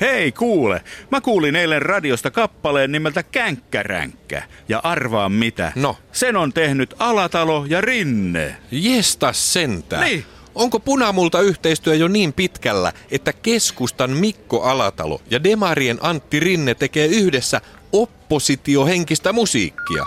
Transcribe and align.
Hei 0.00 0.32
kuule, 0.32 0.82
mä 1.10 1.20
kuulin 1.20 1.56
eilen 1.56 1.82
radiosta 1.82 2.30
kappaleen 2.30 2.92
nimeltä 2.92 3.22
Känkkäränkkä. 3.22 4.42
Ja 4.68 4.80
arvaa 4.84 5.28
mitä? 5.28 5.72
No? 5.74 5.96
Sen 6.12 6.36
on 6.36 6.52
tehnyt 6.52 6.94
Alatalo 6.98 7.64
ja 7.68 7.80
Rinne. 7.80 8.56
Jesta 8.70 9.32
sentään. 9.32 10.04
Niin. 10.04 10.24
Onko 10.54 10.80
punamulta 10.80 11.40
yhteistyö 11.40 11.94
jo 11.94 12.08
niin 12.08 12.32
pitkällä, 12.32 12.92
että 13.10 13.32
keskustan 13.32 14.10
Mikko 14.10 14.62
Alatalo 14.62 15.20
ja 15.30 15.44
Demarien 15.44 15.98
Antti 16.00 16.40
Rinne 16.40 16.74
tekee 16.74 17.06
yhdessä 17.06 17.60
oppositiohenkistä 17.92 19.32
musiikkia? 19.32 20.06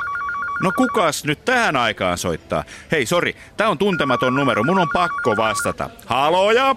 No 0.64 0.72
kukas 0.78 1.26
nyt 1.26 1.46
tähän 1.46 1.76
aikaan 1.76 2.18
soittaa? 2.18 2.64
Hei, 2.92 3.06
sori, 3.06 3.36
tää 3.58 3.70
on 3.70 3.78
tuntematon 3.78 4.36
numero, 4.36 4.64
mun 4.64 4.80
on 4.80 4.88
pakko 4.94 5.38
vastata. 5.38 5.90
Haloja? 6.06 6.76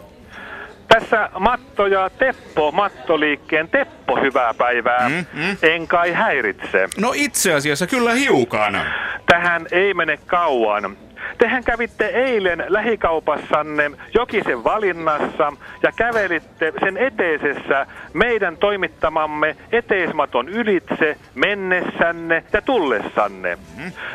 Tässä 1.00 1.30
Matto 1.38 1.86
ja 1.86 2.10
Teppo, 2.10 2.72
Mattoliikkeen 2.72 3.68
Teppo, 3.68 4.16
hyvää 4.16 4.54
päivää. 4.54 5.08
Mm, 5.08 5.14
mm. 5.32 5.56
En 5.62 5.88
kai 5.88 6.12
häiritse. 6.12 6.88
No 7.00 7.12
itse 7.14 7.54
asiassa 7.54 7.86
kyllä 7.86 8.12
hiukan. 8.12 8.80
Tähän 9.26 9.66
ei 9.72 9.94
mene 9.94 10.18
kauan. 10.26 10.96
Tehän 11.38 11.64
kävitte 11.64 12.06
eilen 12.06 12.64
lähikaupassanne 12.68 13.90
Jokisen 14.14 14.64
valinnassa 14.64 15.52
ja 15.82 15.92
kävelitte 15.96 16.72
sen 16.80 16.96
eteisessä 16.96 17.86
meidän 18.12 18.56
toimittamamme 18.56 19.56
eteismaton 19.72 20.48
ylitse 20.48 21.16
mennessänne 21.34 22.44
ja 22.52 22.62
tullessanne. 22.62 23.58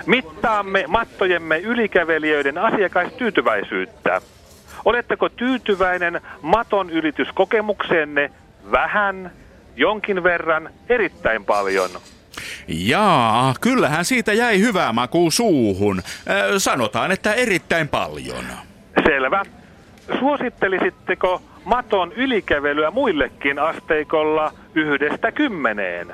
Mittaamme 0.05 0.83
mattojemme 0.87 1.59
ylikävelijöiden 1.59 2.57
asiakastyytyväisyyttä. 2.57 4.21
Oletteko 4.85 5.29
tyytyväinen 5.29 6.21
maton 6.41 6.89
ylityskokemukseenne 6.89 8.31
vähän, 8.71 9.31
jonkin 9.75 10.23
verran, 10.23 10.69
erittäin 10.89 11.45
paljon? 11.45 11.89
Jaa, 12.67 13.53
kyllähän 13.61 14.05
siitä 14.05 14.33
jäi 14.33 14.59
hyvää 14.59 14.93
makuu 14.93 15.31
suuhun. 15.31 15.97
Äh, 15.97 16.35
sanotaan, 16.57 17.11
että 17.11 17.33
erittäin 17.33 17.87
paljon. 17.87 18.45
Selvä. 19.03 19.45
Suosittelisitteko 20.19 21.41
maton 21.65 22.13
ylikävelyä 22.13 22.91
muillekin 22.91 23.59
asteikolla 23.59 24.53
yhdestä 24.75 25.31
kymmeneen? 25.31 26.13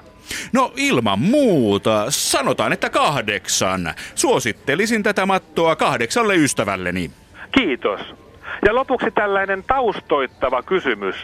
No 0.53 0.73
ilman 0.75 1.19
muuta. 1.19 2.05
Sanotaan, 2.09 2.73
että 2.73 2.89
kahdeksan. 2.89 3.93
Suosittelisin 4.15 5.03
tätä 5.03 5.25
mattoa 5.25 5.75
kahdeksalle 5.75 6.35
ystävälleni. 6.35 7.11
Kiitos. 7.51 8.24
Ja 8.65 8.75
lopuksi 8.75 9.11
tällainen 9.11 9.63
taustoittava 9.67 10.63
kysymys. 10.63 11.15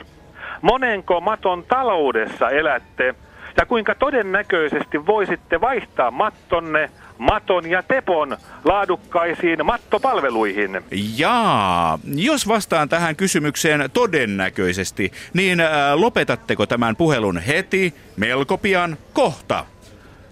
Monenko 0.62 1.22
maton 1.22 1.64
taloudessa 1.64 2.50
elätte 2.50 3.16
ja 3.58 3.66
kuinka 3.66 3.96
todennäköisesti 3.96 5.06
voisitte 5.06 5.62
vaihtaa 5.62 6.12
mattonne 6.12 6.90
maton 7.18 7.70
ja 7.70 7.84
tepon 7.84 8.38
laadukkaisiin 8.66 9.66
mattopalveluihin? 9.66 10.82
Jaa, 11.18 12.00
jos 12.16 12.48
vastaan 12.48 12.90
tähän 12.90 13.16
kysymykseen 13.16 13.90
todennäköisesti, 13.94 15.12
niin 15.34 15.60
äh, 15.60 15.70
lopetatteko 15.96 16.66
tämän 16.66 16.96
puhelun 16.96 17.38
heti, 17.38 17.94
melko 18.18 18.58
pian, 18.58 18.98
kohta? 19.14 19.66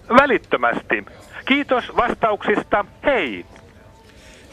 Välittömästi. 0.08 1.04
Kiitos 1.44 1.96
vastauksista. 1.96 2.84
Hei! 3.04 3.46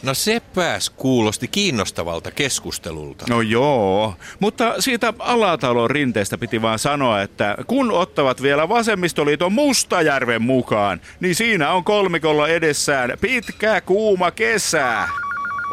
No 0.04 0.14
se 0.14 0.42
pääs 0.56 0.90
kuulosti 0.90 1.48
kiinnostavalta 1.48 2.32
keskustelulta. 2.32 3.26
No 3.30 3.42
joo, 3.42 4.16
mutta 4.40 4.82
siitä 4.82 5.14
Alatalon 5.20 5.90
rinteestä 5.90 6.38
piti 6.38 6.62
vaan 6.62 6.80
sanoa, 6.80 7.22
että 7.22 7.58
kun 7.68 7.92
ottavat 7.92 8.42
vielä 8.42 8.70
vasemmistoliiton 8.70 9.54
Mustajärven 9.54 10.42
mukaan, 10.42 11.02
niin 11.20 11.36
siinä 11.36 11.72
on 11.72 11.84
kolmikolla 11.84 12.48
edessään 12.48 13.14
pitkä 13.22 13.82
kuuma 13.82 14.32
kesä. 14.32 15.08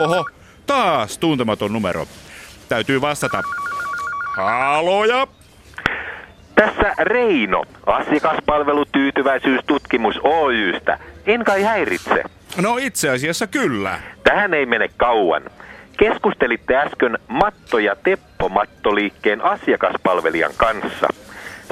Oho, 0.01 0.27
taas 0.67 1.19
tuntematon 1.19 1.73
numero. 1.73 2.07
Täytyy 2.69 3.01
vastata. 3.01 3.43
Haloja? 4.37 5.27
Tässä 6.55 6.95
Reino, 6.99 7.63
asiakaspalvelutyytyväisyystutkimus 7.87 10.17
Oystä. 10.23 10.99
En 11.27 11.45
kai 11.45 11.63
häiritse. 11.63 12.25
No 12.63 12.77
itse 12.81 13.09
asiassa 13.11 13.47
kyllä. 13.47 13.99
Tähän 14.25 14.55
ei 14.55 14.67
mene 14.67 14.89
kauan. 14.97 15.43
Keskustelitte 15.97 16.77
äsken 16.77 17.19
Matto 17.29 17.79
ja 17.79 17.97
Teppo 17.97 18.49
Mattoliikkeen 18.49 19.45
asiakaspalvelijan 19.45 20.53
kanssa. 20.57 21.09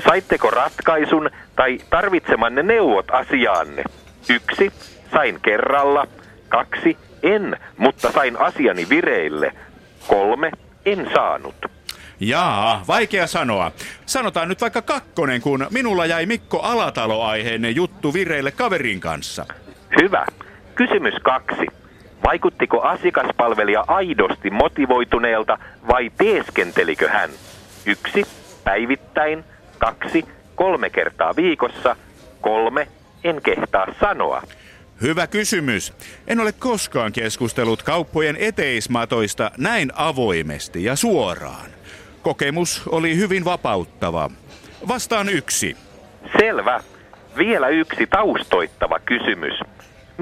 Saitteko 0.05 0.51
ratkaisun 0.51 1.31
tai 1.57 1.79
tarvitsemanne 1.91 2.63
neuvot 2.63 3.07
asiaanne? 3.11 3.85
Yksi, 4.31 4.73
sain 5.13 5.41
kerralla. 5.41 6.07
Kaksi, 6.49 6.97
en, 7.23 7.57
mutta 7.77 8.13
sain 8.13 8.41
asiani 8.41 8.89
vireille. 8.89 9.53
Kolme, 10.07 10.51
en 10.87 11.11
saanut. 11.15 11.55
Jaa, 12.21 12.85
vaikea 12.89 13.27
sanoa. 13.27 13.73
Sanotaan 14.07 14.49
nyt 14.49 14.61
vaikka 14.61 14.83
kakkonen, 14.83 15.41
kun 15.41 15.67
minulla 15.71 16.07
jäi 16.07 16.27
Mikko 16.27 16.59
Alatalo-aiheinen 16.59 17.77
juttu 17.77 18.15
vireille 18.15 18.51
kaverin 18.51 19.01
kanssa. 19.01 19.47
Hyvä. 20.03 20.27
Kysymys 20.75 21.15
kaksi. 21.23 21.67
Vaikuttiko 22.25 22.81
asiakaspalvelija 22.81 23.85
aidosti 23.87 24.51
motivoituneelta 24.51 25.59
vai 25.89 26.11
teeskentelikö 26.19 27.09
hän? 27.09 27.31
Yksi, 27.87 28.25
päivittäin. 28.65 29.45
Kaksi, 29.79 30.25
kolme 30.55 30.91
kertaa 30.91 31.37
viikossa. 31.37 31.97
Kolme, 32.41 32.89
en 33.25 33.43
kehtaa 33.43 33.87
sanoa. 34.01 34.43
Hyvä 35.03 35.27
kysymys. 35.27 35.93
En 36.27 36.41
ole 36.41 36.53
koskaan 36.53 37.13
keskustellut 37.13 37.83
kauppojen 37.83 38.37
eteismatoista 38.39 39.51
näin 39.59 39.93
avoimesti 39.95 40.85
ja 40.85 40.97
suoraan. 40.97 41.71
Kokemus 42.23 42.83
oli 42.89 43.17
hyvin 43.17 43.45
vapauttava. 43.45 44.31
Vastaan 44.89 45.29
yksi. 45.29 45.77
Selvä. 46.39 46.81
Vielä 47.39 47.69
yksi 47.69 48.07
taustoittava 48.07 48.99
kysymys. 48.99 49.55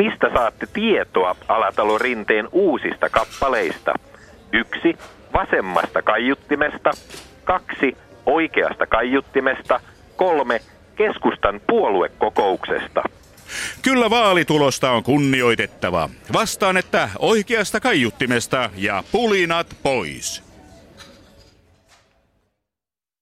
Mistä 0.01 0.31
saatte 0.35 0.67
tietoa 0.73 1.37
Alatalo 1.49 1.99
Rinteen 1.99 2.49
uusista 2.53 3.09
kappaleista? 3.11 3.95
Yksi, 4.53 4.97
vasemmasta 5.33 6.03
kaiuttimesta. 6.03 6.91
Kaksi, 7.45 7.97
oikeasta 8.27 8.87
kaiuttimesta. 8.87 9.81
Kolme, 10.17 10.61
keskustan 10.97 11.61
puoluekokouksesta. 11.67 13.03
Kyllä 13.83 14.11
vaalitulosta 14.11 14.91
on 14.91 15.03
kunnioitettava. 15.03 16.09
Vastaan, 16.33 16.77
että 16.77 17.09
oikeasta 17.19 17.81
kaiuttimesta 17.81 18.71
ja 18.77 19.05
pulinat 19.13 19.67
pois. 19.83 20.50